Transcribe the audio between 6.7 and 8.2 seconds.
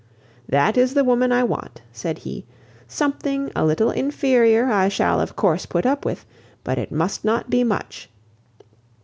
it must not be much.